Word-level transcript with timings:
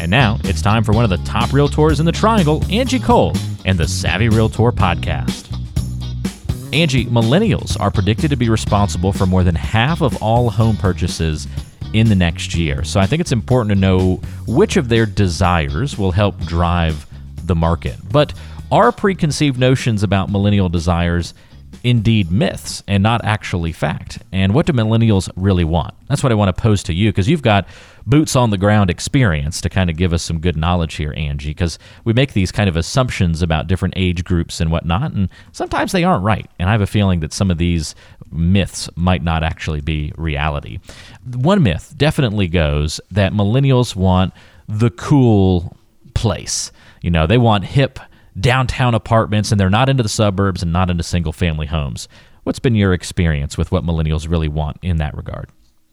And 0.00 0.10
now 0.10 0.38
it's 0.44 0.62
time 0.62 0.84
for 0.84 0.92
one 0.92 1.04
of 1.04 1.10
the 1.10 1.16
top 1.18 1.50
realtors 1.50 1.98
in 1.98 2.06
the 2.06 2.12
triangle, 2.12 2.64
Angie 2.70 3.00
Cole, 3.00 3.34
and 3.64 3.76
the 3.76 3.88
Savvy 3.88 4.28
Realtor 4.28 4.70
podcast. 4.70 5.46
Angie, 6.72 7.06
millennials 7.06 7.78
are 7.80 7.90
predicted 7.90 8.30
to 8.30 8.36
be 8.36 8.48
responsible 8.48 9.12
for 9.12 9.26
more 9.26 9.42
than 9.42 9.54
half 9.54 10.00
of 10.00 10.22
all 10.22 10.50
home 10.50 10.76
purchases 10.76 11.48
in 11.94 12.08
the 12.08 12.14
next 12.14 12.54
year. 12.54 12.84
So 12.84 13.00
I 13.00 13.06
think 13.06 13.20
it's 13.20 13.32
important 13.32 13.74
to 13.74 13.80
know 13.80 14.20
which 14.46 14.76
of 14.76 14.88
their 14.88 15.06
desires 15.06 15.98
will 15.98 16.12
help 16.12 16.38
drive 16.40 17.06
the 17.44 17.54
market. 17.54 17.96
But 18.12 18.34
are 18.70 18.92
preconceived 18.92 19.58
notions 19.58 20.02
about 20.02 20.30
millennial 20.30 20.68
desires 20.68 21.34
indeed 21.84 22.30
myths 22.30 22.82
and 22.86 23.02
not 23.02 23.24
actually 23.24 23.72
fact? 23.72 24.18
And 24.32 24.54
what 24.54 24.66
do 24.66 24.72
millennials 24.72 25.30
really 25.36 25.64
want? 25.64 25.94
That's 26.08 26.22
what 26.22 26.32
I 26.32 26.34
want 26.34 26.54
to 26.54 26.62
pose 26.62 26.82
to 26.84 26.94
you 26.94 27.10
because 27.10 27.28
you've 27.28 27.42
got 27.42 27.66
boots 28.06 28.34
on 28.34 28.50
the 28.50 28.58
ground 28.58 28.88
experience 28.88 29.60
to 29.60 29.68
kind 29.68 29.90
of 29.90 29.96
give 29.96 30.12
us 30.12 30.22
some 30.22 30.40
good 30.40 30.56
knowledge 30.56 30.94
here, 30.94 31.12
Angie, 31.16 31.50
because 31.50 31.78
we 32.04 32.12
make 32.12 32.32
these 32.32 32.50
kind 32.50 32.68
of 32.68 32.76
assumptions 32.76 33.42
about 33.42 33.66
different 33.66 33.94
age 33.96 34.24
groups 34.24 34.60
and 34.60 34.70
whatnot, 34.70 35.12
and 35.12 35.28
sometimes 35.52 35.92
they 35.92 36.04
aren't 36.04 36.24
right. 36.24 36.50
And 36.58 36.68
I 36.68 36.72
have 36.72 36.80
a 36.80 36.86
feeling 36.86 37.20
that 37.20 37.34
some 37.34 37.50
of 37.50 37.58
these 37.58 37.94
myths 38.32 38.88
might 38.96 39.22
not 39.22 39.42
actually 39.42 39.82
be 39.82 40.12
reality. 40.16 40.78
One 41.34 41.62
myth 41.62 41.94
definitely 41.96 42.48
goes 42.48 43.00
that 43.10 43.32
millennials 43.32 43.94
want 43.94 44.32
the 44.68 44.90
cool 44.90 45.76
place. 46.14 46.72
You 47.02 47.10
know, 47.10 47.26
they 47.26 47.38
want 47.38 47.64
hip 47.64 48.00
downtown 48.40 48.94
apartments 48.94 49.50
and 49.50 49.60
they're 49.60 49.70
not 49.70 49.88
into 49.88 50.02
the 50.02 50.08
suburbs 50.08 50.62
and 50.62 50.72
not 50.72 50.90
into 50.90 51.02
single 51.02 51.32
family 51.32 51.66
homes. 51.66 52.08
What's 52.44 52.58
been 52.58 52.74
your 52.74 52.92
experience 52.92 53.58
with 53.58 53.72
what 53.72 53.84
millennials 53.84 54.30
really 54.30 54.48
want 54.48 54.78
in 54.82 54.96
that 54.98 55.16
regard? 55.16 55.50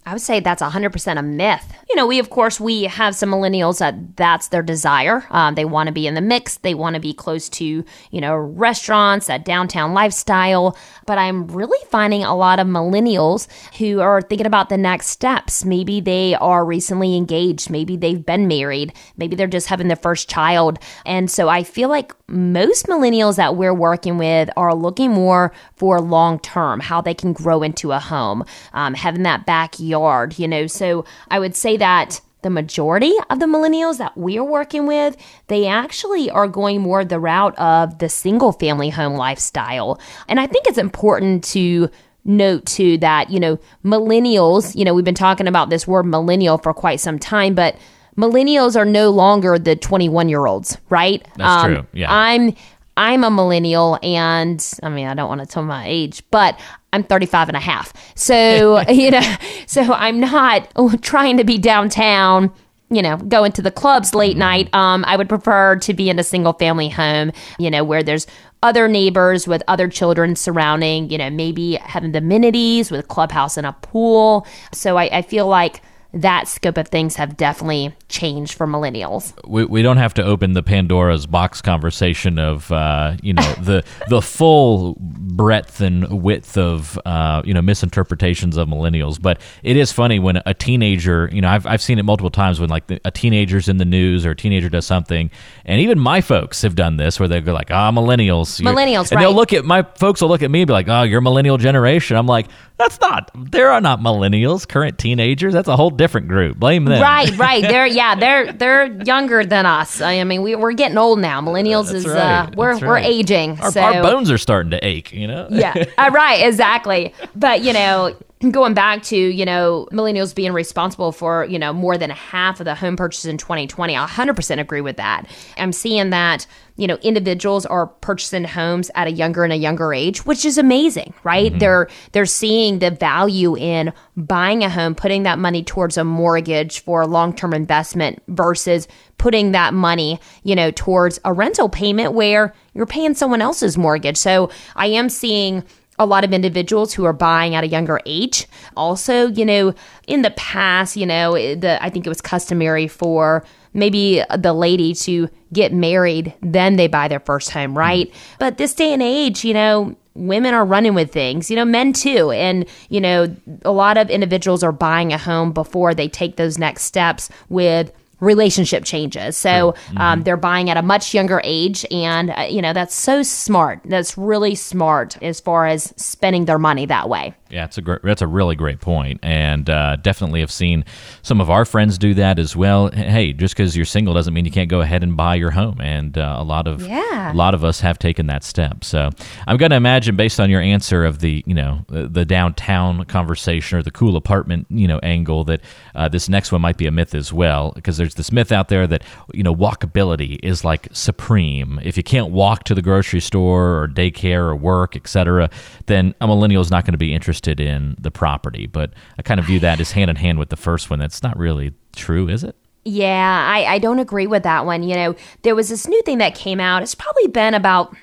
I 0.07 0.13
would 0.13 0.21
say 0.21 0.39
that's 0.39 0.61
100% 0.61 1.17
a 1.17 1.21
myth. 1.23 1.73
You 1.89 1.95
know, 1.95 2.05
we, 2.05 2.19
of 2.19 2.29
course, 2.29 2.59
we 2.59 2.83
have 2.83 3.15
some 3.15 3.31
millennials 3.31 3.79
that 3.79 4.15
that's 4.17 4.49
their 4.49 4.61
desire. 4.61 5.25
Um, 5.31 5.55
they 5.55 5.65
want 5.65 5.87
to 5.87 5.93
be 5.93 6.05
in 6.05 6.13
the 6.13 6.21
mix. 6.21 6.57
They 6.57 6.75
want 6.75 6.93
to 6.93 6.99
be 6.99 7.11
close 7.11 7.49
to, 7.49 7.83
you 8.11 8.21
know, 8.21 8.35
restaurants, 8.35 9.25
that 9.25 9.45
downtown 9.45 9.95
lifestyle. 9.95 10.77
But 11.07 11.17
I'm 11.17 11.47
really 11.47 11.83
finding 11.89 12.23
a 12.23 12.35
lot 12.35 12.59
of 12.59 12.67
millennials 12.67 13.47
who 13.79 13.99
are 13.99 14.21
thinking 14.21 14.45
about 14.45 14.69
the 14.69 14.77
next 14.77 15.07
steps. 15.07 15.65
Maybe 15.65 16.01
they 16.01 16.35
are 16.35 16.63
recently 16.63 17.17
engaged. 17.17 17.71
Maybe 17.71 17.97
they've 17.97 18.23
been 18.23 18.47
married. 18.47 18.93
Maybe 19.17 19.35
they're 19.35 19.47
just 19.47 19.67
having 19.67 19.87
their 19.87 19.97
first 19.97 20.29
child. 20.29 20.77
And 21.03 21.31
so 21.31 21.49
I 21.49 21.63
feel 21.63 21.89
like 21.89 22.13
most 22.27 22.85
millennials 22.85 23.37
that 23.37 23.55
we're 23.55 23.73
working 23.73 24.19
with 24.19 24.49
are 24.55 24.75
looking 24.75 25.11
more 25.11 25.51
for 25.75 25.99
long 25.99 26.39
term, 26.39 26.79
how 26.79 27.01
they 27.01 27.13
can 27.15 27.33
grow 27.33 27.63
into 27.63 27.91
a 27.91 27.99
home, 27.99 28.43
um, 28.73 28.93
having 28.93 29.23
that 29.23 29.47
backyard, 29.47 29.94
you 30.37 30.47
know. 30.47 30.67
So 30.67 31.05
I 31.29 31.39
would 31.39 31.55
say 31.55 31.77
that 31.77 32.21
the 32.45 32.49
majority 32.51 33.11
of 33.31 33.39
the 33.39 33.47
millennials 33.47 33.97
that 33.97 34.15
we're 34.15 34.43
working 34.43 34.85
with, 34.85 35.17
they 35.47 35.65
actually 35.65 36.29
are 36.29 36.47
going 36.47 36.79
more 36.79 37.03
the 37.03 37.19
route 37.19 37.57
of 37.57 37.97
the 37.97 38.07
single 38.07 38.51
family 38.51 38.89
home 38.89 39.15
lifestyle. 39.15 39.99
And 40.27 40.39
I 40.39 40.45
think 40.45 40.67
it's 40.67 40.77
important 40.77 41.43
to 41.45 41.89
note 42.23 42.67
too 42.67 42.99
that, 42.99 43.31
you 43.31 43.39
know, 43.39 43.57
millennials, 43.83 44.75
you 44.75 44.85
know, 44.85 44.93
we've 44.93 45.03
been 45.03 45.15
talking 45.15 45.47
about 45.47 45.71
this 45.71 45.87
word 45.87 46.03
millennial 46.03 46.59
for 46.59 46.71
quite 46.71 46.99
some 46.99 47.17
time, 47.17 47.55
but 47.55 47.77
millennials 48.15 48.75
are 48.75 48.85
no 48.85 49.09
longer 49.09 49.57
the 49.57 49.75
21 49.75 50.29
year 50.29 50.45
olds, 50.45 50.77
right? 50.89 51.25
That's 51.37 51.65
um, 51.65 51.73
true. 51.73 51.87
Yeah. 51.93 52.13
I'm 52.13 52.55
I'm 52.97 53.23
a 53.23 53.31
millennial 53.31 53.99
and 54.01 54.65
I 54.81 54.89
mean, 54.89 55.07
I 55.07 55.13
don't 55.13 55.27
want 55.27 55.41
to 55.41 55.47
tell 55.47 55.63
my 55.63 55.85
age, 55.87 56.23
but 56.31 56.59
I'm 56.93 57.03
35 57.03 57.49
and 57.49 57.57
a 57.57 57.59
half. 57.59 57.93
So, 58.15 58.81
you 58.89 59.11
know, 59.11 59.35
so 59.67 59.81
I'm 59.81 60.19
not 60.19 60.71
trying 61.01 61.37
to 61.37 61.43
be 61.43 61.57
downtown, 61.57 62.53
you 62.89 63.01
know, 63.01 63.17
going 63.17 63.51
to 63.53 63.61
the 63.61 63.71
clubs 63.71 64.15
late 64.15 64.31
mm-hmm. 64.31 64.39
night. 64.39 64.73
Um, 64.73 65.03
I 65.07 65.17
would 65.17 65.29
prefer 65.29 65.75
to 65.77 65.93
be 65.93 66.09
in 66.09 66.19
a 66.19 66.23
single 66.23 66.53
family 66.53 66.89
home, 66.89 67.31
you 67.59 67.69
know, 67.69 67.83
where 67.83 68.03
there's 68.03 68.27
other 68.63 68.87
neighbors 68.87 69.47
with 69.47 69.61
other 69.67 69.87
children 69.87 70.35
surrounding, 70.35 71.09
you 71.09 71.17
know, 71.17 71.29
maybe 71.29 71.75
having 71.75 72.13
the 72.13 72.19
amenities 72.19 72.89
with 72.89 73.01
a 73.01 73.07
clubhouse 73.07 73.57
and 73.57 73.67
a 73.67 73.73
pool. 73.73 74.47
So 74.71 74.97
I, 74.97 75.17
I 75.17 75.21
feel 75.21 75.47
like 75.47 75.81
that 76.15 76.47
scope 76.47 76.77
of 76.77 76.87
things 76.87 77.17
have 77.17 77.35
definitely 77.35 77.93
changed 78.07 78.53
for 78.53 78.65
millennials. 78.65 79.33
We, 79.45 79.65
we 79.65 79.81
don't 79.81 79.97
have 79.97 80.13
to 80.13 80.23
open 80.23 80.53
the 80.53 80.63
Pandora's 80.63 81.27
box 81.27 81.61
conversation 81.61 82.39
of 82.39 82.71
uh, 82.71 83.17
you 83.21 83.33
know 83.33 83.53
the 83.61 83.83
the 84.07 84.21
full 84.21 84.95
breadth 84.99 85.81
and 85.81 86.23
width 86.23 86.57
of 86.57 86.97
uh, 87.05 87.41
you 87.43 87.53
know 87.53 87.61
misinterpretations 87.61 88.55
of 88.55 88.69
millennials, 88.69 89.21
but 89.21 89.41
it 89.61 89.75
is 89.75 89.91
funny 89.91 90.17
when 90.17 90.41
a 90.45 90.53
teenager 90.53 91.29
you 91.33 91.41
know 91.41 91.49
I've, 91.49 91.67
I've 91.67 91.81
seen 91.81 91.99
it 91.99 92.03
multiple 92.03 92.31
times 92.31 92.61
when 92.61 92.69
like 92.69 92.87
the, 92.87 93.01
a 93.03 93.11
teenager's 93.11 93.67
in 93.67 93.77
the 93.77 93.85
news 93.85 94.25
or 94.25 94.31
a 94.31 94.35
teenager 94.35 94.69
does 94.69 94.85
something, 94.85 95.29
and 95.65 95.81
even 95.81 95.99
my 95.99 96.21
folks 96.21 96.61
have 96.61 96.75
done 96.75 96.95
this 96.95 97.19
where 97.19 97.27
they 97.27 97.41
go 97.41 97.53
like 97.53 97.71
ah 97.71 97.89
oh, 97.89 97.91
millennials 97.91 98.61
millennials 98.61 99.11
and 99.11 99.17
right. 99.17 99.21
they'll 99.21 99.33
look 99.35 99.51
at 99.51 99.65
my 99.65 99.83
folks 99.97 100.21
will 100.21 100.29
look 100.29 100.41
at 100.41 100.49
me 100.49 100.61
and 100.61 100.67
be 100.67 100.73
like 100.73 100.87
oh 100.87 101.03
you're 101.03 101.21
millennial 101.21 101.57
generation 101.57 102.15
I'm 102.15 102.25
like 102.25 102.47
that's 102.77 102.99
not 103.01 103.31
there 103.35 103.71
are 103.71 103.81
not 103.81 103.99
millennials 103.99 104.67
current 104.67 104.97
teenagers 104.97 105.53
that's 105.53 105.67
a 105.67 105.75
whole 105.75 105.89
different 105.89 106.04
group 106.07 106.57
blame 106.57 106.85
them 106.85 107.01
right 107.01 107.37
right 107.37 107.61
they're 107.69 107.87
yeah, 107.95 108.15
they're 108.15 108.51
they're 108.51 109.03
younger 109.03 109.45
than 109.45 109.65
us. 109.65 110.01
I 110.01 110.23
mean, 110.23 110.41
we 110.41 110.55
we're 110.55 110.73
getting 110.73 110.97
old 110.97 111.19
now. 111.19 111.41
Millennials 111.41 111.91
That's 111.91 112.05
is 112.05 112.07
right. 112.07 112.47
uh, 112.47 112.51
we're 112.55 112.73
That's 112.73 112.83
we're 112.83 112.93
right. 112.93 113.05
aging. 113.05 113.59
Our, 113.59 113.71
so 113.71 113.81
our 113.81 114.03
bones 114.03 114.29
are 114.29 114.37
starting 114.37 114.71
to 114.71 114.85
ache. 114.85 115.11
You 115.13 115.27
know. 115.27 115.47
yeah, 115.49 115.85
uh, 115.97 116.11
right, 116.13 116.45
exactly. 116.45 117.13
But 117.35 117.63
you 117.63 117.73
know, 117.73 118.15
going 118.51 118.73
back 118.73 119.01
to 119.03 119.17
you 119.17 119.45
know 119.45 119.87
millennials 119.91 120.35
being 120.35 120.53
responsible 120.53 121.11
for 121.11 121.45
you 121.45 121.57
know 121.57 121.73
more 121.73 121.97
than 121.97 122.09
half 122.09 122.59
of 122.59 122.65
the 122.65 122.75
home 122.75 122.95
purchases 122.95 123.25
in 123.25 123.37
2020 123.37 123.95
i 123.95 124.05
100% 124.05 124.59
agree 124.59 124.81
with 124.81 124.97
that 124.97 125.25
i'm 125.57 125.71
seeing 125.71 126.09
that 126.11 126.45
you 126.77 126.87
know 126.87 126.95
individuals 127.01 127.65
are 127.65 127.87
purchasing 127.87 128.43
homes 128.43 128.91
at 128.95 129.07
a 129.07 129.11
younger 129.11 129.43
and 129.43 129.53
a 129.53 129.57
younger 129.57 129.93
age 129.93 130.25
which 130.25 130.45
is 130.45 130.57
amazing 130.57 131.13
right 131.23 131.51
mm-hmm. 131.51 131.59
they're 131.59 131.87
they're 132.11 132.25
seeing 132.25 132.79
the 132.79 132.91
value 132.91 133.55
in 133.57 133.93
buying 134.17 134.63
a 134.63 134.69
home 134.69 134.95
putting 134.95 135.23
that 135.23 135.39
money 135.39 135.63
towards 135.63 135.97
a 135.97 136.03
mortgage 136.03 136.81
for 136.81 137.01
a 137.01 137.07
long-term 137.07 137.53
investment 137.53 138.21
versus 138.27 138.87
putting 139.17 139.51
that 139.51 139.73
money 139.73 140.19
you 140.43 140.55
know 140.55 140.71
towards 140.71 141.19
a 141.25 141.33
rental 141.33 141.69
payment 141.69 142.13
where 142.13 142.53
you're 142.73 142.85
paying 142.85 143.13
someone 143.13 143.41
else's 143.41 143.77
mortgage 143.77 144.17
so 144.17 144.49
i 144.75 144.87
am 144.87 145.09
seeing 145.09 145.63
a 145.97 146.05
lot 146.05 146.23
of 146.23 146.33
individuals 146.33 146.93
who 146.93 147.05
are 147.05 147.13
buying 147.13 147.55
at 147.55 147.63
a 147.63 147.67
younger 147.67 148.01
age. 148.05 148.47
Also, 148.75 149.27
you 149.27 149.45
know, 149.45 149.73
in 150.07 150.23
the 150.23 150.31
past, 150.31 150.97
you 150.97 151.05
know, 151.05 151.33
the 151.33 151.81
I 151.81 151.89
think 151.89 152.05
it 152.05 152.09
was 152.09 152.21
customary 152.21 152.87
for 152.87 153.45
maybe 153.73 154.23
the 154.37 154.53
lady 154.53 154.93
to 154.93 155.29
get 155.55 155.73
married, 155.73 156.33
then 156.41 156.75
they 156.75 156.87
buy 156.87 157.07
their 157.07 157.19
first 157.19 157.49
home, 157.49 157.75
right? 157.75 158.07
Mm-hmm. 158.07 158.35
But 158.39 158.57
this 158.57 158.75
day 158.75 158.93
and 158.93 159.01
age, 159.01 159.43
you 159.43 159.53
know, 159.53 159.95
women 160.13 160.53
are 160.53 160.65
running 160.65 160.93
with 160.93 161.11
things, 161.11 161.49
you 161.49 161.55
know, 161.55 161.65
men 161.65 161.93
too. 161.93 162.31
And, 162.31 162.65
you 162.89 163.01
know, 163.01 163.35
a 163.63 163.71
lot 163.71 163.97
of 163.97 164.09
individuals 164.09 164.63
are 164.63 164.71
buying 164.71 165.11
a 165.11 165.17
home 165.17 165.51
before 165.51 165.93
they 165.95 166.07
take 166.07 166.35
those 166.35 166.57
next 166.57 166.83
steps 166.83 167.29
with 167.49 167.91
relationship 168.19 168.83
changes. 168.83 169.37
So 169.37 169.49
mm-hmm. 169.49 169.97
um, 169.97 170.23
they're 170.23 170.37
buying 170.37 170.69
at 170.69 170.77
a 170.77 170.81
much 170.81 171.13
younger 171.13 171.41
age, 171.43 171.85
and 171.91 172.31
uh, 172.31 172.47
you 172.49 172.61
know 172.61 172.73
that's 172.73 172.95
so 172.95 173.23
smart. 173.23 173.81
That's 173.85 174.17
really 174.17 174.55
smart 174.55 175.21
as 175.21 175.39
far 175.39 175.67
as 175.67 175.93
spending 175.97 176.45
their 176.45 176.59
money 176.59 176.85
that 176.85 177.09
way. 177.09 177.33
Yeah, 177.49 177.65
it's 177.65 177.77
a 177.77 177.81
great, 177.83 178.01
that's 178.01 178.23
a 178.23 178.27
really 178.27 178.55
great 178.55 178.81
point, 178.81 179.19
and 179.21 179.69
uh, 179.69 179.97
definitely 179.97 180.39
have 180.39 180.51
seen 180.51 180.83
some 181.21 181.39
of 181.39 181.51
our 181.51 181.63
friends 181.63 181.99
do 181.99 182.15
that 182.15 182.39
as 182.39 182.55
well. 182.55 182.89
Hey, 182.89 183.33
just 183.33 183.55
because 183.55 183.77
you're 183.77 183.85
single 183.85 184.15
doesn't 184.15 184.33
mean 184.33 184.45
you 184.45 184.51
can't 184.51 184.69
go 184.69 184.81
ahead 184.81 185.03
and 185.03 185.15
buy 185.15 185.35
your 185.35 185.51
home, 185.51 185.79
and 185.79 186.17
uh, 186.17 186.37
a 186.39 186.43
lot 186.43 186.67
of 186.67 186.81
yeah. 186.87 187.31
a 187.31 187.35
lot 187.35 187.53
of 187.53 187.63
us 187.63 187.81
have 187.81 187.99
taken 187.99 188.25
that 188.27 188.43
step. 188.43 188.83
So 188.83 189.11
I'm 189.45 189.57
going 189.57 189.69
to 189.69 189.75
imagine, 189.75 190.15
based 190.15 190.39
on 190.39 190.49
your 190.49 190.59
answer 190.59 191.05
of 191.05 191.19
the 191.19 191.43
you 191.45 191.53
know 191.53 191.85
the, 191.87 192.07
the, 192.07 192.25
downtown 192.25 193.05
conversation 193.05 193.77
or 193.77 193.83
the 193.83 193.91
cool 193.91 194.17
apartment 194.17 194.65
you 194.71 194.87
know 194.87 194.97
angle, 195.03 195.43
that 195.43 195.61
uh, 195.93 196.09
this 196.09 196.27
next 196.27 196.51
one 196.51 196.61
might 196.61 196.77
be 196.77 196.87
a 196.87 196.91
myth 196.91 197.13
as 197.13 197.31
well, 197.31 197.73
because 197.75 197.97
there's 197.97 198.15
this 198.15 198.31
myth 198.31 198.51
out 198.51 198.69
there 198.69 198.87
that 198.87 199.03
you 199.35 199.43
know 199.43 199.55
walkability 199.55 200.39
is 200.41 200.65
like 200.65 200.87
supreme. 200.93 201.79
If 201.83 201.95
you 201.95 202.01
can't 202.01 202.31
walk 202.31 202.63
to 202.63 202.73
the 202.73 202.81
grocery 202.81 203.19
store 203.19 203.83
or 203.83 203.87
daycare 203.87 204.47
or 204.47 204.55
work, 204.55 204.95
etc., 204.95 205.51
then 205.85 206.15
a 206.19 206.25
millennial 206.25 206.63
is 206.63 206.71
not 206.71 206.85
going 206.85 206.93
to 206.93 206.97
be 206.97 207.13
interested 207.13 207.34
interested 207.35 207.59
in 207.59 207.95
the 207.99 208.11
property. 208.11 208.65
But 208.65 208.93
I 209.17 209.21
kind 209.21 209.39
of 209.39 209.45
view 209.45 209.59
that 209.59 209.79
as 209.79 209.91
hand 209.91 210.09
in 210.09 210.15
hand 210.15 210.39
with 210.39 210.49
the 210.49 210.55
first 210.55 210.89
one. 210.89 210.99
That's 210.99 211.21
not 211.21 211.37
really 211.37 211.73
true, 211.95 212.29
is 212.29 212.43
it? 212.43 212.55
Yeah, 212.85 213.47
I, 213.49 213.65
I 213.65 213.79
don't 213.79 213.99
agree 213.99 214.27
with 214.27 214.43
that 214.43 214.65
one. 214.65 214.83
You 214.83 214.95
know, 214.95 215.15
there 215.41 215.55
was 215.55 215.69
this 215.69 215.87
new 215.87 216.01
thing 216.03 216.19
that 216.19 216.35
came 216.35 216.59
out. 216.59 216.83
It's 216.83 216.95
probably 216.95 217.27
been 217.27 217.53
about 217.53 217.95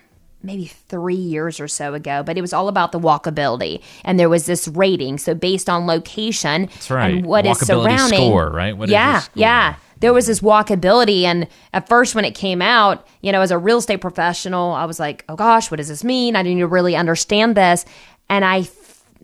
maybe 0.43 0.67
three 0.67 1.15
years 1.15 1.61
or 1.61 1.69
so 1.69 1.95
ago, 1.95 2.25
but 2.25 2.37
it 2.37 2.41
was 2.41 2.53
all 2.53 2.67
about 2.67 2.91
the 2.91 2.99
walkability. 2.99 3.81
And 4.05 4.19
there 4.19 4.29
was 4.29 4.47
this 4.47 4.67
rating. 4.69 5.19
So 5.19 5.35
based 5.35 5.71
on 5.71 5.87
location 5.87 6.67
That's 6.67 6.91
right. 6.91 7.15
and 7.15 7.27
what 7.27 7.47
is 7.47 7.59
surrounding. 7.61 8.19
score, 8.19 8.51
right? 8.51 8.77
What 8.77 8.89
yeah, 8.89 9.23
yeah. 9.35 9.77
There 10.01 10.13
was 10.13 10.27
this 10.27 10.41
walkability. 10.41 11.23
And 11.23 11.47
at 11.73 11.89
first, 11.89 12.17
when 12.17 12.25
it 12.25 12.35
came 12.35 12.61
out, 12.61 13.07
you 13.21 13.31
know, 13.31 13.41
as 13.41 13.53
a 13.53 13.59
real 13.59 13.79
estate 13.79 14.01
professional, 14.01 14.73
I 14.73 14.85
was 14.85 14.99
like, 14.99 15.25
oh 15.29 15.37
gosh, 15.37 15.71
what 15.71 15.77
does 15.77 15.87
this 15.87 16.03
mean? 16.03 16.35
I 16.35 16.43
didn't 16.43 16.69
really 16.71 16.97
understand 16.97 17.57
this. 17.57 17.85
And 18.29 18.45
I 18.45 18.63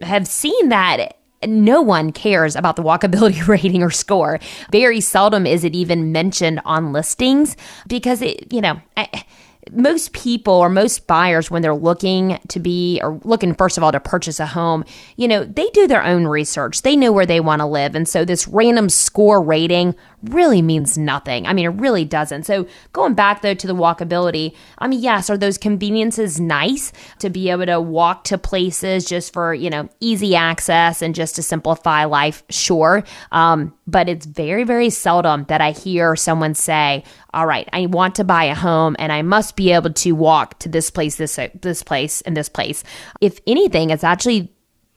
have 0.02 0.26
seen 0.26 0.68
that 0.68 1.16
no 1.46 1.80
one 1.80 2.12
cares 2.12 2.56
about 2.56 2.76
the 2.76 2.82
walkability 2.82 3.46
rating 3.48 3.82
or 3.82 3.90
score. 3.90 4.38
Very 4.72 5.00
seldom 5.00 5.46
is 5.46 5.64
it 5.64 5.74
even 5.74 6.12
mentioned 6.12 6.60
on 6.64 6.92
listings 6.92 7.56
because 7.86 8.22
it, 8.22 8.52
you 8.52 8.60
know, 8.60 8.80
I, 8.96 9.24
most 9.72 10.12
people 10.12 10.54
or 10.54 10.68
most 10.68 11.06
buyers 11.06 11.50
when 11.50 11.62
they're 11.62 11.74
looking 11.74 12.38
to 12.48 12.60
be 12.60 13.00
or 13.02 13.20
looking 13.24 13.54
first 13.54 13.76
of 13.76 13.84
all 13.84 13.92
to 13.92 14.00
purchase 14.00 14.40
a 14.40 14.46
home 14.46 14.84
you 15.16 15.28
know 15.28 15.44
they 15.44 15.68
do 15.70 15.86
their 15.86 16.04
own 16.04 16.26
research 16.26 16.82
they 16.82 16.96
know 16.96 17.12
where 17.12 17.26
they 17.26 17.40
want 17.40 17.60
to 17.60 17.66
live 17.66 17.94
and 17.94 18.08
so 18.08 18.24
this 18.24 18.48
random 18.48 18.88
score 18.88 19.42
rating 19.42 19.94
really 20.22 20.62
means 20.62 20.98
nothing. 20.98 21.46
I 21.46 21.52
mean 21.52 21.66
it 21.66 21.80
really 21.80 22.04
doesn't. 22.04 22.44
So 22.44 22.66
going 22.92 23.14
back 23.14 23.42
though 23.42 23.54
to 23.54 23.66
the 23.66 23.74
walkability 23.74 24.54
i 24.78 24.88
mean 24.88 25.00
yes 25.00 25.30
are 25.30 25.36
those 25.36 25.58
conveniences 25.58 26.40
nice 26.40 26.92
to 27.18 27.30
be 27.30 27.50
able 27.50 27.66
to 27.66 27.80
walk 27.80 28.24
to 28.24 28.38
places 28.38 29.04
just 29.04 29.32
for 29.32 29.54
you 29.54 29.70
know 29.70 29.88
easy 30.00 30.34
access 30.34 31.02
and 31.02 31.14
just 31.14 31.36
to 31.36 31.42
simplify 31.42 32.04
life? 32.04 32.42
Sure. 32.50 33.04
Um, 33.32 33.74
but 33.86 34.08
it's 34.08 34.26
very 34.26 34.64
very 34.64 34.90
seldom 34.90 35.44
that 35.48 35.60
i 35.60 35.70
hear 35.70 36.16
someone 36.16 36.54
say 36.54 37.04
all 37.32 37.46
right 37.46 37.68
i 37.72 37.86
want 37.86 38.14
to 38.16 38.24
buy 38.24 38.44
a 38.44 38.54
home 38.54 38.96
and 38.98 39.12
i 39.12 39.22
must 39.22 39.56
be 39.56 39.72
able 39.72 39.92
to 39.92 40.12
walk 40.12 40.58
to 40.58 40.68
this 40.68 40.90
place 40.90 41.16
this 41.16 41.38
this 41.60 41.82
place 41.82 42.20
and 42.22 42.36
this 42.36 42.48
place. 42.48 42.84
If 43.20 43.40
anything 43.46 43.90
it's 43.90 44.04
actually 44.04 44.52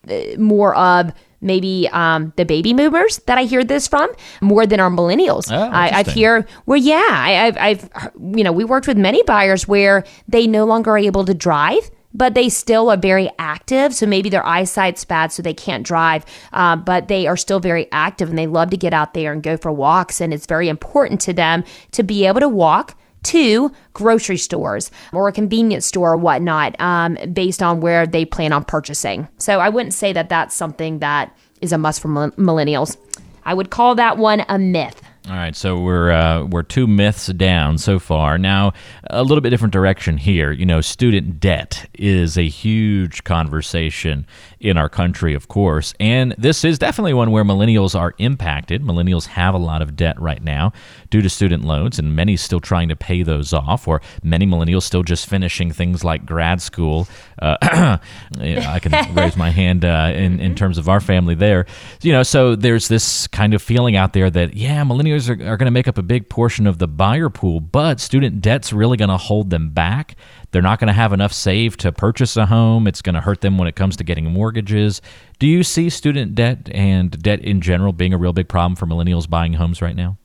uh, 0.10 0.38
more 0.38 0.76
of 0.76 1.12
maybe 1.42 1.90
um, 1.92 2.34
the 2.38 2.46
baby 2.46 2.74
boomers 2.74 3.18
that 3.28 3.38
I 3.38 3.44
hear 3.44 3.64
this 3.64 3.88
from 3.88 4.10
more 4.42 4.66
than 4.66 4.80
our 4.80 4.90
millennials. 4.90 5.52
Oh, 5.52 5.70
I, 5.70 6.00
I've 6.00 6.08
hear 6.08 6.46
well, 6.66 6.78
yeah, 6.78 7.08
I, 7.10 7.48
I've, 7.48 7.58
I've 7.58 7.90
you 8.38 8.44
know 8.44 8.52
we 8.52 8.64
worked 8.64 8.88
with 8.88 8.98
many 8.98 9.24
buyers 9.24 9.68
where 9.68 10.04
they 10.28 10.48
no 10.48 10.66
longer 10.66 10.92
are 10.92 10.98
able 10.98 11.26
to 11.26 11.34
drive. 11.34 11.90
But 12.14 12.34
they 12.34 12.50
still 12.50 12.92
are 12.92 12.98
very 12.98 13.30
active. 13.40 13.96
So 13.96 14.06
maybe 14.06 14.28
their 14.28 14.46
eyesight's 14.46 15.06
bad, 15.06 15.32
so 15.32 15.42
they 15.42 15.54
can't 15.54 15.86
drive. 15.86 16.26
Uh, 16.52 16.76
but 16.76 17.08
they 17.08 17.26
are 17.26 17.38
still 17.38 17.62
very 17.62 17.88
active 17.94 18.28
and 18.28 18.38
they 18.38 18.48
love 18.48 18.70
to 18.72 18.76
get 18.76 18.94
out 18.94 19.14
there 19.14 19.32
and 19.32 19.42
go 19.42 19.56
for 19.56 19.72
walks. 19.72 20.20
And 20.20 20.34
it's 20.34 20.46
very 20.46 20.68
important 20.68 21.22
to 21.22 21.32
them 21.32 21.64
to 21.92 22.04
be 22.04 22.26
able 22.26 22.42
to 22.42 22.50
walk 22.50 22.98
to 23.24 23.72
grocery 23.94 24.38
stores 24.38 24.92
or 25.14 25.28
a 25.28 25.32
convenience 25.32 25.86
store 25.86 26.14
or 26.14 26.18
whatnot 26.18 26.80
um, 26.80 27.18
based 27.34 27.62
on 27.62 27.82
where 27.82 28.06
they 28.08 28.26
plan 28.26 28.54
on 28.54 28.64
purchasing. 28.64 29.28
So 29.38 29.60
I 29.60 29.70
wouldn't 29.70 29.94
say 29.94 30.14
that 30.14 30.30
that's 30.30 30.56
something 30.56 31.00
that 31.00 31.36
is 31.62 31.72
a 31.72 31.78
must 31.78 32.02
for 32.02 32.08
millennials. 32.08 32.98
I 33.46 33.54
would 33.54 33.70
call 33.70 33.96
that 33.96 34.18
one 34.18 34.46
a 34.50 34.60
myth. 34.60 35.01
All 35.30 35.36
right, 35.36 35.56
so 35.56 35.80
we're 35.80 36.10
uh, 36.10 36.46
we're 36.46 36.64
two 36.64 36.88
myths 36.88 37.28
down 37.28 37.78
so 37.78 38.00
far. 38.00 38.40
Now, 38.40 38.74
a 39.08 39.22
little 39.22 39.42
bit 39.42 39.52
different 39.52 39.72
direction 39.72 40.18
here. 40.18 40.52
You 40.52 40.66
know, 40.66 40.82
student 40.82 41.40
debt 41.40 41.88
is 41.94 42.40
a 42.40 42.48
huge 42.48 43.24
conversation 43.24 44.26
in 44.60 44.78
our 44.78 44.90
country, 44.90 45.36
of 45.36 45.48
course, 45.48 45.94
and 46.00 46.34
this 46.40 46.66
is 46.66 46.80
definitely 46.80 47.14
one 47.14 47.30
where 47.30 47.44
millennials 47.44 47.98
are 47.98 48.16
impacted. 48.18 48.82
Millennials 48.82 49.28
have 49.28 49.54
a 49.54 49.60
lot 49.60 49.84
of 49.84 49.96
debt 49.96 50.20
right 50.20 50.42
now 50.42 50.74
due 51.12 51.22
to 51.22 51.30
student 51.30 51.66
loans, 51.66 52.00
and 52.00 52.16
many 52.16 52.36
still 52.36 52.60
trying 52.60 52.90
to 52.90 52.96
pay 52.96 53.22
those 53.22 53.54
off, 53.54 53.88
or 53.88 54.02
many 54.24 54.48
millennials 54.48 54.84
still 54.84 55.04
just 55.04 55.30
finishing 55.30 55.72
things 55.72 56.04
like 56.04 56.26
grad 56.26 56.64
school. 56.64 57.08
Uh, 57.40 57.58
I 58.40 58.80
can 58.82 59.14
raise 59.16 59.38
my 59.38 59.52
hand 59.52 59.86
uh, 59.86 60.12
in 60.16 60.40
in 60.40 60.56
terms 60.56 60.80
of 60.80 60.90
our 60.90 61.00
family 61.00 61.36
there. 61.36 61.68
You 62.02 62.12
know, 62.12 62.24
so 62.24 62.56
there's 62.56 62.88
this 62.88 63.28
kind 63.28 63.54
of 63.54 63.62
feeling 63.62 63.96
out 63.96 64.14
there 64.14 64.32
that 64.32 64.56
yeah, 64.56 64.82
millennials 64.84 65.11
are, 65.12 65.34
are 65.34 65.58
going 65.58 65.66
to 65.66 65.72
make 65.72 65.88
up 65.88 65.98
a 65.98 66.04
big 66.04 66.30
portion 66.30 66.68
of 66.68 66.78
the 66.78 66.88
buyer 66.88 67.30
pool, 67.30 67.60
but 67.60 68.00
student 68.00 68.42
debt's 68.42 68.72
really 68.72 68.98
going 68.98 69.10
to 69.10 69.18
hold 69.18 69.50
them 69.50 69.70
back. 69.70 70.16
They're 70.52 70.62
not 70.62 70.80
going 70.80 70.88
to 70.88 70.94
have 70.94 71.14
enough 71.14 71.34
saved 71.34 71.80
to 71.82 71.92
purchase 71.92 72.38
a 72.38 72.46
home. 72.46 72.88
It's 72.88 73.02
going 73.02 73.16
to 73.16 73.22
hurt 73.22 73.42
them 73.42 73.58
when 73.58 73.68
it 73.68 73.76
comes 73.76 73.98
to 73.98 74.04
getting 74.04 74.26
mortgages. 74.26 75.02
Do 75.40 75.48
you 75.48 75.64
see 75.64 75.90
student 75.90 76.36
debt 76.36 76.70
and 76.72 77.12
debt 77.22 77.40
in 77.42 77.62
general 77.62 77.94
being 77.94 78.14
a 78.14 78.18
real 78.18 78.34
big 78.34 78.48
problem 78.48 78.76
for 78.76 78.86
millennials 78.86 79.30
buying 79.30 79.54
homes 79.54 79.82
right 79.82 79.96
now? 79.96 80.18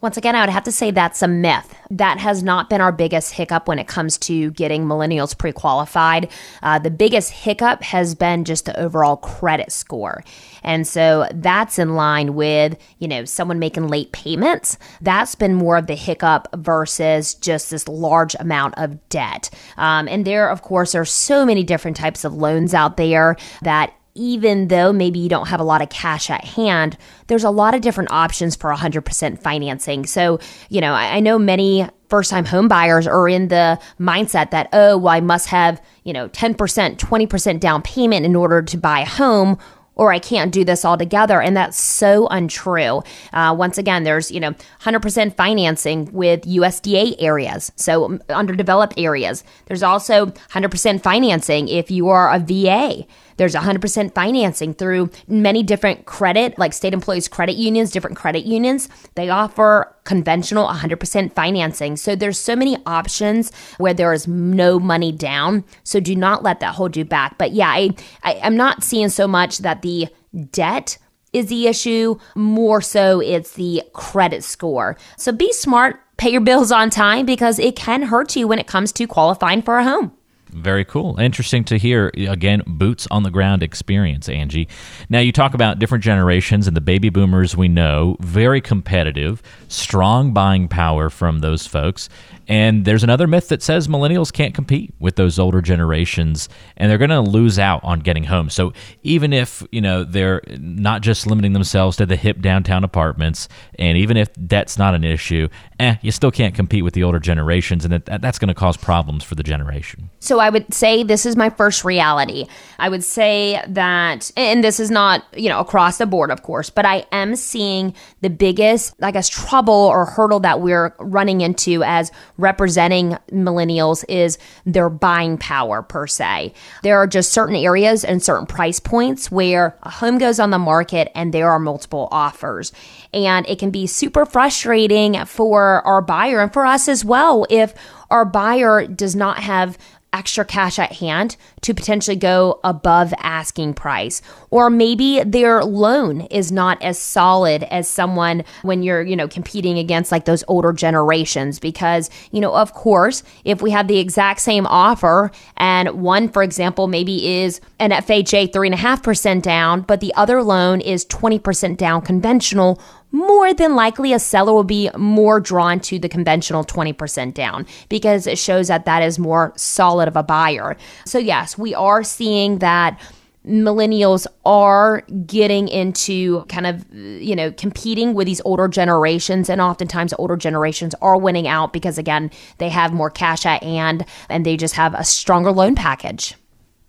Once 0.00 0.16
again, 0.16 0.34
I 0.34 0.40
would 0.40 0.48
have 0.48 0.64
to 0.64 0.72
say 0.72 0.90
that's 0.90 1.20
a 1.20 1.28
myth. 1.28 1.74
That 1.90 2.18
has 2.18 2.42
not 2.42 2.70
been 2.70 2.80
our 2.80 2.92
biggest 2.92 3.34
hiccup 3.34 3.68
when 3.68 3.78
it 3.78 3.86
comes 3.86 4.16
to 4.18 4.50
getting 4.52 4.86
millennials 4.86 5.36
pre 5.36 5.52
qualified. 5.52 6.30
Uh, 6.62 6.78
the 6.78 6.90
biggest 6.90 7.32
hiccup 7.32 7.82
has 7.82 8.14
been 8.14 8.44
just 8.44 8.64
the 8.64 8.78
overall 8.80 9.18
credit 9.18 9.70
score. 9.70 10.24
And 10.62 10.86
so 10.86 11.28
that's 11.34 11.78
in 11.78 11.96
line 11.96 12.34
with, 12.34 12.78
you 12.98 13.08
know, 13.08 13.26
someone 13.26 13.58
making 13.58 13.88
late 13.88 14.12
payments. 14.12 14.78
That's 15.02 15.34
been 15.34 15.54
more 15.54 15.76
of 15.76 15.86
the 15.86 15.96
hiccup 15.96 16.48
versus 16.56 17.34
just 17.34 17.70
this 17.70 17.86
large 17.86 18.34
amount 18.40 18.74
of 18.78 19.06
debt. 19.10 19.50
Um, 19.76 20.08
and 20.08 20.24
there, 20.24 20.48
of 20.48 20.62
course, 20.62 20.94
are 20.94 21.04
so 21.04 21.44
many 21.44 21.62
different 21.62 21.98
types 21.98 22.24
of 22.24 22.32
loans 22.32 22.72
out 22.72 22.96
there 22.96 23.36
that 23.62 23.92
even 24.14 24.68
though 24.68 24.92
maybe 24.92 25.18
you 25.18 25.28
don't 25.28 25.48
have 25.48 25.60
a 25.60 25.64
lot 25.64 25.82
of 25.82 25.88
cash 25.88 26.30
at 26.30 26.44
hand, 26.44 26.96
there's 27.28 27.44
a 27.44 27.50
lot 27.50 27.74
of 27.74 27.80
different 27.80 28.10
options 28.10 28.56
for 28.56 28.74
100% 28.74 29.40
financing. 29.40 30.06
So, 30.06 30.40
you 30.68 30.80
know, 30.80 30.92
I, 30.92 31.16
I 31.16 31.20
know 31.20 31.38
many 31.38 31.88
first 32.08 32.30
time 32.30 32.44
home 32.44 32.68
buyers 32.68 33.06
are 33.06 33.28
in 33.28 33.48
the 33.48 33.80
mindset 33.98 34.50
that, 34.50 34.68
oh, 34.72 34.98
well, 34.98 35.14
I 35.14 35.20
must 35.20 35.46
have, 35.48 35.80
you 36.04 36.12
know, 36.12 36.28
10%, 36.28 36.96
20% 36.96 37.60
down 37.60 37.82
payment 37.82 38.26
in 38.26 38.34
order 38.34 38.62
to 38.62 38.76
buy 38.76 39.00
a 39.00 39.06
home 39.06 39.58
or 40.00 40.14
I 40.14 40.18
can't 40.18 40.50
do 40.50 40.64
this 40.64 40.82
all 40.82 40.96
together. 40.96 41.42
And 41.42 41.54
that's 41.54 41.78
so 41.78 42.26
untrue. 42.28 43.02
Uh, 43.34 43.54
once 43.56 43.76
again, 43.76 44.04
there's, 44.04 44.30
you 44.30 44.40
know, 44.40 44.52
100% 44.80 45.34
financing 45.36 46.10
with 46.10 46.40
USDA 46.44 47.16
areas, 47.18 47.70
so 47.76 48.06
um, 48.06 48.22
underdeveloped 48.30 48.94
areas. 48.96 49.44
There's 49.66 49.82
also 49.82 50.26
100% 50.26 51.02
financing 51.02 51.68
if 51.68 51.90
you 51.90 52.08
are 52.08 52.34
a 52.34 52.38
VA. 52.38 53.04
There's 53.36 53.54
100% 53.54 54.14
financing 54.14 54.72
through 54.72 55.10
many 55.28 55.62
different 55.62 56.06
credit, 56.06 56.58
like 56.58 56.72
state 56.72 56.94
employees 56.94 57.28
credit 57.28 57.56
unions, 57.56 57.90
different 57.90 58.16
credit 58.16 58.46
unions. 58.46 58.88
They 59.16 59.28
offer 59.28 59.94
conventional 60.04 60.66
100% 60.66 61.32
financing. 61.32 61.96
So 61.96 62.16
there's 62.16 62.38
so 62.38 62.56
many 62.56 62.76
options 62.86 63.52
where 63.78 63.94
there 63.94 64.12
is 64.12 64.26
no 64.26 64.78
money 64.78 65.12
down. 65.12 65.64
So 65.84 66.00
do 66.00 66.16
not 66.16 66.42
let 66.42 66.60
that 66.60 66.74
hold 66.74 66.96
you 66.96 67.04
back. 67.04 67.38
But 67.38 67.52
yeah, 67.52 67.68
I, 67.68 67.90
I 68.22 68.40
I'm 68.42 68.56
not 68.56 68.82
seeing 68.82 69.08
so 69.08 69.28
much 69.28 69.58
that 69.58 69.82
the 69.82 70.08
debt 70.52 70.98
is 71.32 71.46
the 71.46 71.66
issue. 71.66 72.18
More 72.34 72.80
so, 72.80 73.20
it's 73.20 73.52
the 73.52 73.82
credit 73.92 74.42
score. 74.44 74.96
So 75.16 75.32
be 75.32 75.52
smart, 75.52 76.00
pay 76.16 76.30
your 76.30 76.40
bills 76.40 76.72
on 76.72 76.90
time 76.90 77.26
because 77.26 77.58
it 77.58 77.76
can 77.76 78.02
hurt 78.02 78.36
you 78.36 78.48
when 78.48 78.58
it 78.58 78.66
comes 78.66 78.92
to 78.92 79.06
qualifying 79.06 79.62
for 79.62 79.78
a 79.78 79.84
home. 79.84 80.12
Very 80.52 80.84
cool. 80.84 81.18
Interesting 81.18 81.64
to 81.64 81.78
hear, 81.78 82.10
again, 82.16 82.62
boots 82.66 83.06
on 83.10 83.22
the 83.22 83.30
ground 83.30 83.62
experience, 83.62 84.28
Angie. 84.28 84.68
Now, 85.08 85.20
you 85.20 85.32
talk 85.32 85.54
about 85.54 85.78
different 85.78 86.02
generations, 86.02 86.66
and 86.66 86.76
the 86.76 86.80
baby 86.80 87.08
boomers 87.08 87.56
we 87.56 87.68
know, 87.68 88.16
very 88.20 88.60
competitive, 88.60 89.42
strong 89.68 90.32
buying 90.32 90.68
power 90.68 91.08
from 91.08 91.38
those 91.38 91.66
folks. 91.66 92.08
And 92.50 92.84
there's 92.84 93.04
another 93.04 93.28
myth 93.28 93.46
that 93.50 93.62
says 93.62 93.86
millennials 93.86 94.32
can't 94.32 94.52
compete 94.52 94.92
with 94.98 95.14
those 95.14 95.38
older 95.38 95.60
generations 95.60 96.48
and 96.76 96.90
they're 96.90 96.98
going 96.98 97.10
to 97.10 97.20
lose 97.20 97.60
out 97.60 97.80
on 97.84 98.00
getting 98.00 98.24
home. 98.24 98.50
So 98.50 98.72
even 99.04 99.32
if, 99.32 99.62
you 99.70 99.80
know, 99.80 100.02
they're 100.02 100.42
not 100.58 101.02
just 101.02 101.28
limiting 101.28 101.52
themselves 101.52 101.96
to 101.98 102.06
the 102.06 102.16
hip 102.16 102.40
downtown 102.40 102.82
apartments 102.82 103.48
and 103.78 103.96
even 103.96 104.16
if 104.16 104.30
debt's 104.48 104.76
not 104.76 104.96
an 104.96 105.04
issue, 105.04 105.46
eh, 105.78 105.94
you 106.02 106.10
still 106.10 106.32
can't 106.32 106.52
compete 106.52 106.82
with 106.82 106.92
the 106.92 107.04
older 107.04 107.20
generations 107.20 107.84
and 107.84 107.94
that, 107.94 108.20
that's 108.20 108.40
going 108.40 108.48
to 108.48 108.54
cause 108.54 108.76
problems 108.76 109.22
for 109.22 109.36
the 109.36 109.44
generation. 109.44 110.10
So 110.18 110.40
I 110.40 110.50
would 110.50 110.74
say 110.74 111.04
this 111.04 111.26
is 111.26 111.36
my 111.36 111.50
first 111.50 111.84
reality. 111.84 112.46
I 112.80 112.88
would 112.88 113.04
say 113.04 113.62
that, 113.68 114.28
and 114.36 114.64
this 114.64 114.80
is 114.80 114.90
not, 114.90 115.24
you 115.36 115.48
know, 115.48 115.60
across 115.60 115.98
the 115.98 116.06
board, 116.06 116.32
of 116.32 116.42
course, 116.42 116.68
but 116.68 116.84
I 116.84 117.06
am 117.12 117.36
seeing 117.36 117.94
the 118.22 118.30
biggest, 118.30 118.96
I 119.00 119.12
guess, 119.12 119.28
trouble 119.28 119.72
or 119.72 120.04
hurdle 120.04 120.40
that 120.40 120.60
we're 120.60 120.96
running 120.98 121.42
into 121.42 121.84
as 121.84 122.10
representing 122.40 123.16
millennials 123.30 124.04
is 124.08 124.38
their 124.64 124.88
buying 124.88 125.38
power 125.38 125.82
per 125.82 126.06
se. 126.06 126.52
There 126.82 126.98
are 126.98 127.06
just 127.06 127.32
certain 127.32 127.56
areas 127.56 128.04
and 128.04 128.22
certain 128.22 128.46
price 128.46 128.80
points 128.80 129.30
where 129.30 129.76
a 129.82 129.90
home 129.90 130.18
goes 130.18 130.40
on 130.40 130.50
the 130.50 130.58
market 130.58 131.10
and 131.14 131.32
there 131.32 131.50
are 131.50 131.58
multiple 131.58 132.08
offers. 132.10 132.72
And 133.12 133.48
it 133.48 133.58
can 133.58 133.70
be 133.70 133.86
super 133.86 134.26
frustrating 134.26 135.24
for 135.24 135.86
our 135.86 136.02
buyer 136.02 136.40
and 136.40 136.52
for 136.52 136.66
us 136.66 136.88
as 136.88 137.04
well 137.04 137.46
if 137.50 137.74
our 138.10 138.24
buyer 138.24 138.86
does 138.86 139.14
not 139.14 139.38
have 139.38 139.78
extra 140.12 140.44
cash 140.44 140.78
at 140.78 140.92
hand 140.92 141.36
to 141.60 141.74
potentially 141.74 142.16
go 142.16 142.60
above 142.64 143.14
asking 143.18 143.74
price. 143.74 144.22
Or 144.50 144.70
maybe 144.70 145.22
their 145.22 145.64
loan 145.64 146.22
is 146.22 146.50
not 146.50 146.82
as 146.82 146.98
solid 146.98 147.62
as 147.64 147.88
someone 147.88 148.44
when 148.62 148.82
you're 148.82 149.02
you 149.02 149.16
know 149.16 149.28
competing 149.28 149.78
against 149.78 150.10
like 150.10 150.24
those 150.24 150.44
older 150.48 150.72
generations. 150.72 151.58
Because 151.58 152.10
you 152.32 152.40
know 152.40 152.54
of 152.54 152.72
course 152.72 153.22
if 153.44 153.62
we 153.62 153.70
have 153.70 153.88
the 153.88 153.98
exact 153.98 154.40
same 154.40 154.66
offer 154.66 155.30
and 155.56 156.02
one 156.02 156.28
for 156.28 156.42
example 156.42 156.86
maybe 156.86 157.40
is 157.40 157.60
an 157.78 157.90
FHA 157.90 158.52
3.5% 158.52 159.42
down 159.42 159.82
but 159.82 160.00
the 160.00 160.14
other 160.14 160.42
loan 160.42 160.80
is 160.80 161.04
20% 161.06 161.76
down 161.76 162.02
conventional 162.02 162.80
more 163.12 163.52
than 163.52 163.74
likely 163.74 164.12
a 164.12 164.18
seller 164.18 164.52
will 164.52 164.64
be 164.64 164.90
more 164.96 165.40
drawn 165.40 165.80
to 165.80 165.98
the 165.98 166.08
conventional 166.08 166.64
20% 166.64 167.34
down 167.34 167.66
because 167.88 168.26
it 168.26 168.38
shows 168.38 168.68
that 168.68 168.84
that 168.84 169.02
is 169.02 169.18
more 169.18 169.52
solid 169.56 170.08
of 170.08 170.16
a 170.16 170.22
buyer. 170.22 170.76
So, 171.04 171.18
yes, 171.18 171.58
we 171.58 171.74
are 171.74 172.02
seeing 172.02 172.58
that 172.58 173.00
millennials 173.46 174.26
are 174.44 175.00
getting 175.26 175.66
into 175.68 176.44
kind 176.44 176.66
of 176.66 176.84
you 176.92 177.34
know 177.34 177.50
competing 177.52 178.12
with 178.12 178.26
these 178.26 178.42
older 178.44 178.68
generations 178.68 179.48
and 179.48 179.62
oftentimes 179.62 180.12
older 180.18 180.36
generations 180.36 180.94
are 181.00 181.16
winning 181.16 181.48
out 181.48 181.72
because 181.72 181.96
again 181.96 182.30
they 182.58 182.68
have 182.68 182.92
more 182.92 183.08
cash 183.08 183.46
at 183.46 183.62
hand 183.62 184.04
and 184.28 184.44
they 184.44 184.58
just 184.58 184.74
have 184.74 184.92
a 184.92 185.02
stronger 185.04 185.50
loan 185.50 185.74
package 185.74 186.34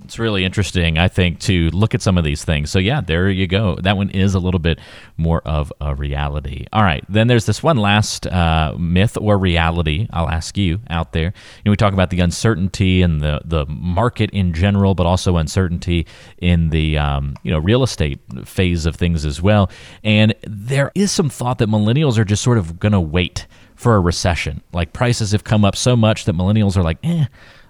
it's 0.04 0.20
really 0.20 0.44
interesting, 0.46 0.98
I 0.98 1.08
think, 1.08 1.40
to 1.42 1.70
look 1.72 1.94
at 1.96 2.02
some 2.02 2.18
of 2.18 2.24
these 2.24 2.44
things. 2.44 2.70
So, 2.70 2.80
yeah, 2.80 3.02
there 3.02 3.30
you 3.30 3.48
go. 3.48 3.76
That 3.82 3.98
one 3.98 4.10
is 4.10 4.34
a 4.34 4.40
little 4.40 4.60
bit 4.60 4.80
more 5.18 5.42
of 5.46 5.72
a 5.82 5.96
reality. 5.96 6.66
All 6.74 6.84
right. 6.84 7.04
Then 7.10 7.28
there's 7.28 7.46
this 7.46 7.62
one 7.64 7.78
last 7.78 8.28
uh, 8.28 8.76
myth 8.78 9.18
or 9.20 9.38
reality 9.38 10.08
I'll 10.12 10.30
ask 10.30 10.58
you 10.58 10.82
out 10.90 11.14
there. 11.14 11.26
You 11.26 11.62
know, 11.66 11.72
we 11.72 11.78
talk 11.78 11.94
about 11.94 12.10
the 12.10 12.20
uncertainty 12.20 13.02
and 13.02 13.22
the, 13.22 13.42
the 13.46 13.66
market 13.68 14.30
in 14.32 14.54
general, 14.54 14.96
but 14.96 15.06
also 15.06 15.38
uncertainty 15.38 16.08
in 16.38 16.70
the, 16.70 16.98
um, 16.98 17.36
you 17.44 17.52
know, 17.52 17.60
real 17.60 17.84
estate 17.84 18.20
phase 18.46 18.86
of 18.86 18.96
things 18.96 19.26
as 19.26 19.42
well. 19.42 19.70
And 20.04 20.34
there 20.44 20.92
is 20.96 21.12
some 21.12 21.30
thought 21.30 21.58
that 21.60 21.70
millennials 21.70 22.18
are 22.18 22.26
just 22.26 22.44
sort 22.44 22.58
of 22.58 22.80
going 22.80 22.94
to 22.94 23.00
wait 23.00 23.48
for 23.76 23.96
a 23.96 24.00
recession. 24.00 24.62
Like 24.74 24.94
prices 24.94 25.32
have 25.32 25.44
come 25.44 25.66
up 25.66 25.76
so 25.76 25.96
much 25.96 26.26
that 26.26 26.36
millennials 26.36 26.78
are 26.78 26.84
like, 26.84 26.98
eh 27.04 27.26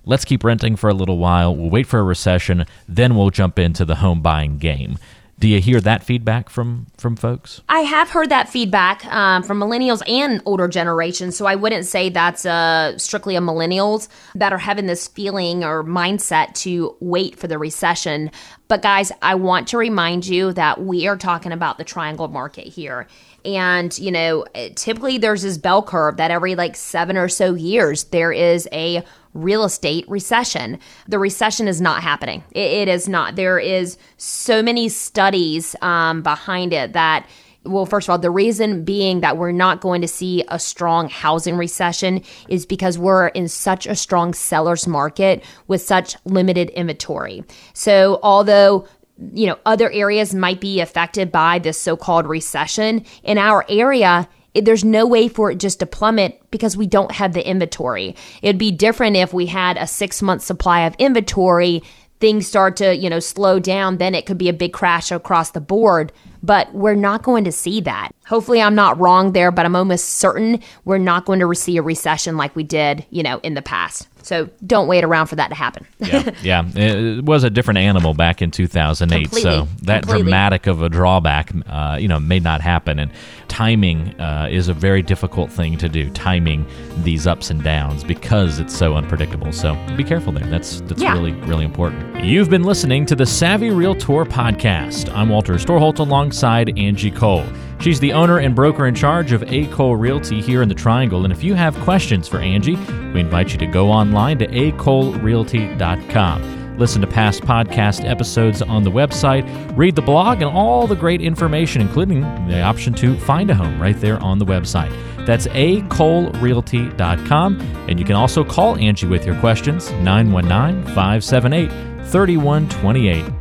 let's 0.06 0.26
keep 0.26 0.44
renting 0.44 0.76
for 0.76 0.90
a 0.90 0.94
little 0.94 1.18
while. 1.18 1.56
We'll 1.56 1.70
wait 1.70 1.88
for 1.88 2.00
a 2.00 2.04
recession, 2.04 2.66
then 2.88 3.16
we'll 3.16 3.30
jump 3.30 3.60
into 3.60 3.86
the 3.86 3.96
home 3.96 4.22
buying 4.22 4.58
game. 4.58 4.98
Do 5.42 5.48
you 5.48 5.60
hear 5.60 5.82
that 5.82 6.04
feedback 6.04 6.50
from 6.52 6.86
from 6.98 7.16
folks? 7.16 7.62
I 7.68 7.80
have 7.80 8.12
heard 8.12 8.30
that 8.30 8.48
feedback 8.48 9.04
um, 9.08 9.42
from 9.42 9.60
millennials 9.60 10.08
and 10.08 10.40
older 10.46 10.68
generations. 10.68 11.36
So 11.36 11.48
I 11.48 11.56
wouldn't 11.56 11.88
say 11.88 12.10
that's 12.10 12.46
uh, 12.46 12.96
strictly 13.00 13.36
a 13.36 13.40
millennials 13.40 14.08
that 14.36 14.54
are 14.54 14.60
having 14.60 14.86
this 14.86 15.08
feeling 15.08 15.64
or 15.64 15.84
mindset 15.84 16.54
to 16.62 16.96
wait 17.00 17.40
for 17.40 17.48
the 17.48 17.58
recession. 17.58 18.30
But 18.68 18.84
guys, 18.84 19.12
I 19.24 19.34
want 19.34 19.68
to 19.70 19.80
remind 19.80 20.28
you 20.28 20.54
that 20.54 20.80
we 20.80 21.08
are 21.08 21.18
talking 21.18 21.52
about 21.52 21.80
the 21.80 21.84
triangle 21.86 22.28
market 22.28 22.68
here. 22.68 23.08
And, 23.44 23.98
you 23.98 24.12
know, 24.12 24.46
typically 24.76 25.18
there's 25.18 25.42
this 25.42 25.58
bell 25.58 25.82
curve 25.82 26.18
that 26.18 26.30
every 26.30 26.54
like 26.54 26.76
seven 26.76 27.18
or 27.18 27.28
so 27.28 27.56
years 27.56 28.04
there 28.06 28.32
is 28.32 28.70
a 28.72 29.04
real 29.34 29.64
estate 29.64 30.06
recession. 30.08 30.80
The 31.08 31.20
recession 31.20 31.68
is 31.68 31.82
not 31.82 32.04
happening. 32.04 32.44
it, 32.52 32.72
it 32.72 32.88
is 32.88 33.08
not. 33.08 33.36
There 33.36 33.60
is 33.60 33.98
so 34.18 34.62
many 34.62 34.90
studies 34.90 35.76
um, 35.82 36.22
behind 36.22 36.74
it 36.74 36.94
that 36.94 37.28
well, 37.64 37.86
first 37.86 38.08
of 38.08 38.12
all, 38.12 38.18
the 38.18 38.32
reason 38.32 38.84
being 38.84 39.22
that 39.22 39.38
we're 39.38 39.52
not 39.52 39.82
going 39.82 40.02
to 40.02 40.08
see 40.08 40.44
a 40.48 40.58
strong 40.58 41.10
housing 41.10 41.58
recession 41.58 42.24
is 42.50 42.66
because 42.66 42.98
we're 42.98 43.28
in 43.28 43.48
such 43.48 43.86
a 43.86 43.96
strong 43.96 44.34
seller's 44.34 44.88
market 44.88 45.44
with 45.68 45.82
such 45.82 46.16
limited 46.26 46.72
inventory. 46.72 47.44
So, 47.74 48.20
although 48.24 48.88
you 49.32 49.46
know 49.46 49.60
other 49.68 49.92
areas 49.92 50.34
might 50.34 50.60
be 50.60 50.80
affected 50.80 51.32
by 51.32 51.60
this 51.60 51.80
so-called 51.80 52.26
recession, 52.26 53.06
in 53.24 53.38
our 53.38 53.64
area 53.70 54.28
it, 54.54 54.66
there's 54.66 54.84
no 54.84 55.06
way 55.06 55.28
for 55.28 55.52
it 55.52 55.60
just 55.60 55.80
to 55.80 55.86
plummet 55.86 56.42
because 56.52 56.76
we 56.76 56.88
don't 56.88 57.12
have 57.12 57.34
the 57.34 57.48
inventory. 57.48 58.16
It'd 58.42 58.58
be 58.58 58.72
different 58.72 59.16
if 59.16 59.34
we 59.34 59.46
had 59.46 59.78
a 59.78 59.88
six 59.88 60.22
month 60.22 60.42
supply 60.42 60.82
of 60.82 60.96
inventory, 60.98 61.84
things 62.20 62.48
start 62.48 62.78
to, 62.78 62.96
you 62.96 63.10
know, 63.10 63.20
slow 63.20 63.60
down, 63.60 63.98
then 63.98 64.14
it 64.14 64.26
could 64.26 64.38
be 64.38 64.50
a 64.50 64.54
big 64.54 64.74
crash 64.74 65.12
across 65.12 65.52
the 65.52 65.62
board. 65.62 66.12
But 66.44 66.74
we're 66.74 66.96
not 66.96 67.22
going 67.24 67.44
to 67.44 67.52
see 67.52 67.82
that. 67.82 68.10
Hopefully, 68.28 68.62
I'm 68.62 68.74
not 68.76 69.00
wrong 69.00 69.34
there, 69.34 69.52
but 69.52 69.66
I'm 69.66 69.76
almost 69.76 70.06
certain 70.06 70.60
we're 70.86 70.98
not 70.98 71.26
going 71.26 71.40
to 71.40 71.54
see 71.54 71.78
a 71.78 71.82
recession 71.82 72.36
like 72.38 72.56
we 72.56 72.64
did, 72.64 73.06
you 73.12 73.22
know, 73.24 73.40
in 73.44 73.54
the 73.54 73.62
past. 73.62 74.08
So 74.24 74.50
don't 74.66 74.88
wait 74.88 75.04
around 75.04 75.28
for 75.28 75.36
that 75.36 75.48
to 75.50 75.56
happen. 75.56 75.86
yeah, 76.00 76.30
yeah, 76.44 76.64
it 76.76 77.24
was 77.26 77.44
a 77.44 77.50
different 77.50 77.80
animal 77.80 78.14
back 78.14 78.42
in 78.42 78.52
2008. 78.52 79.24
Completely, 79.24 79.42
so 79.42 79.68
that 79.84 80.04
completely. 80.04 80.24
dramatic 80.24 80.68
of 80.68 80.82
a 80.84 80.90
drawback, 80.90 81.52
uh, 81.68 81.98
you 82.00 82.08
know, 82.08 82.20
may 82.20 82.40
not 82.40 82.62
happen. 82.62 83.00
And 83.00 83.12
timing 83.48 84.20
uh, 84.20 84.48
is 84.50 84.68
a 84.68 84.74
very 84.74 85.02
difficult 85.02 85.52
thing 85.52 85.78
to 85.80 85.90
do. 85.90 86.10
Timing 86.12 86.66
these 87.04 87.26
ups 87.28 87.50
and 87.50 87.64
downs 87.64 88.04
because 88.04 88.60
it's 88.60 88.76
so 88.76 88.96
unpredictable. 88.96 89.52
So 89.52 89.76
be 89.98 90.04
careful 90.04 90.32
there. 90.34 90.46
That's 90.46 90.82
that's 90.82 91.02
Yeah. 91.02 91.14
really 91.14 91.32
really 91.34 91.66
important. 91.66 92.11
You've 92.22 92.50
been 92.52 92.64
listening 92.64 93.08
to 93.08 93.16
the 93.16 93.26
Savvy 93.26 93.72
Realtor 93.72 94.26
podcast. 94.26 95.12
I'm 95.12 95.30
Walter 95.30 95.56
Storholt 95.56 95.98
alongside 95.98 96.78
Angie 96.78 97.10
Cole. 97.10 97.44
She's 97.80 98.00
the 98.00 98.14
owner 98.14 98.38
and 98.38 98.54
broker 98.54 98.86
in 98.86 98.94
charge 98.94 99.32
of 99.32 99.42
A. 99.52 99.66
Cole 99.70 99.96
Realty 99.96 100.40
here 100.40 100.62
in 100.62 100.70
the 100.70 100.76
Triangle. 100.76 101.24
And 101.24 101.34
if 101.34 101.44
you 101.44 101.56
have 101.56 101.76
questions 101.80 102.28
for 102.28 102.38
Angie, 102.38 102.76
we 102.76 103.22
invite 103.22 103.54
you 103.54 103.58
to 103.58 103.66
go 103.66 103.90
online 103.90 104.38
to 104.38 104.46
acolerealty.com. 104.46 106.78
Listen 106.78 107.02
to 107.02 107.08
past 107.08 107.42
podcast 107.42 108.08
episodes 108.08 108.62
on 108.62 108.84
the 108.84 108.92
website, 108.92 109.76
read 109.76 109.96
the 109.96 110.04
blog, 110.04 110.44
and 110.44 110.52
all 110.52 110.86
the 110.86 110.96
great 110.96 111.22
information, 111.22 111.82
including 111.82 112.22
the 112.48 112.62
option 112.62 112.94
to 112.94 113.18
find 113.18 113.50
a 113.50 113.56
home 113.56 113.82
right 113.82 114.00
there 114.00 114.22
on 114.22 114.38
the 114.38 114.46
website. 114.46 114.96
That's 115.26 115.48
acolerealty.com. 115.48 117.62
And 117.90 118.00
you 118.00 118.06
can 118.06 118.16
also 118.16 118.44
call 118.44 118.78
Angie 118.78 119.08
with 119.08 119.26
your 119.26 119.40
questions, 119.40 119.90
919 119.94 120.84
578 120.94 121.91
3128. 122.12 123.41